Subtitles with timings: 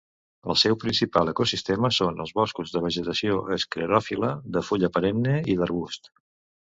[0.51, 6.15] El seu principal ecosistema són els boscos de vegetació esclerofil·la de fulla perenne i d'arbust.